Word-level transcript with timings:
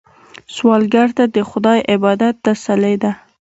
سوالګر 0.55 1.09
ته 1.17 1.23
د 1.35 1.37
خدای 1.49 1.79
عبادت 1.93 2.35
تسلي 2.45 2.95
ده 3.03 3.11